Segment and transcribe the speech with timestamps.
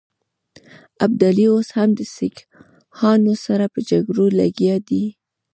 [1.05, 5.03] ابدالي اوس هم د سیکهانو سره په جګړو لګیا دی.